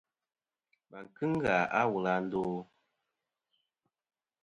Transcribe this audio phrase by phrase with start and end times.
[0.89, 2.43] Và kɨŋ ghà a wul à ndo?